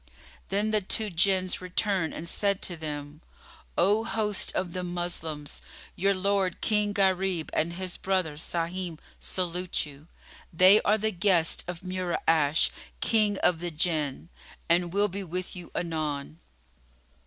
[0.49, 3.21] Then the two Jinns returned and said to them,
[3.77, 5.61] "O host of the Moslems,
[5.95, 10.07] your lord King Gharib and his brother Sahim salute you;
[10.51, 14.29] they are the guests of Mura'ash, King of the Jann,
[14.67, 16.39] and will be with you anon."